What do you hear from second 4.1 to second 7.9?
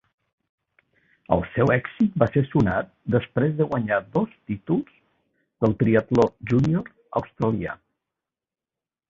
dos títols del triatló júnior australià.